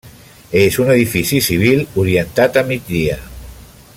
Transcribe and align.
És 0.61 0.77
un 0.83 0.89
edifici 0.93 1.41
civil 1.49 1.83
orientat 2.05 2.61
a 2.63 2.65
migdia. 2.71 3.23